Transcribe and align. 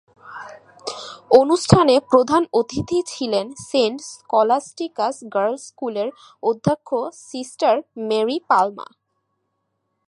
অনুষ্ঠানে 1.31 1.95
প্রধান 2.11 2.43
অতিথি 2.53 2.99
ছিলেন 3.07 3.45
সেন্ট 3.69 3.99
স্কলাসটিকাস 4.13 5.15
গার্লস 5.33 5.63
স্কুলের 5.67 6.09
অধ্যক্ষা 6.43 7.01
সিস্টার 7.29 7.75
মেরি 8.09 8.37
পালমা। 8.49 8.87